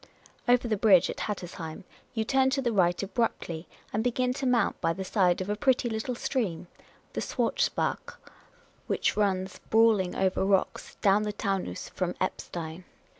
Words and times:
Over 0.47 0.67
the 0.67 0.77
bridge 0.77 1.11
at 1.11 1.19
Hattersheim 1.19 1.83
you 2.15 2.25
turn 2.25 2.49
to 2.49 2.61
the 2.63 2.71
right 2.71 3.03
abruptly, 3.03 3.67
and 3.93 4.03
begin 4.03 4.33
to 4.33 4.47
mount 4.47 4.81
by 4.81 4.93
the 4.93 5.03
side 5.03 5.41
of 5.41 5.47
a 5.51 5.55
pretty 5.55 5.87
little 5.91 6.15
stream, 6.15 6.65
the 7.13 7.21
Schwarzbach, 7.21 8.17
which 8.87 9.15
runs 9.15 9.59
brawling 9.69 10.15
over 10.15 10.43
rocks 10.43 10.95
down 11.03 11.21
the 11.21 11.31
Taunus 11.31 11.89
from 11.89 12.15
Eppstein. 12.15 12.83